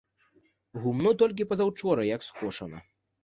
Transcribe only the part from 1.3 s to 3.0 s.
пазаўчора як скошана.